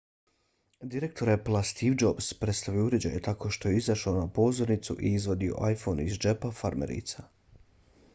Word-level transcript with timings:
direktor 0.93 1.31
applea 1.33 1.59
steve 1.71 1.97
jobs 2.03 2.29
predstavio 2.39 2.81
je 2.81 2.85
uređaj 2.87 3.19
tako 3.27 3.51
što 3.57 3.69
je 3.73 3.81
izašao 3.81 4.15
na 4.15 4.23
pozornicu 4.39 4.97
i 5.09 5.13
izvadio 5.19 5.61
iphone 5.75 6.07
iz 6.13 6.17
džepa 6.25 6.51
farmerica 6.63 7.27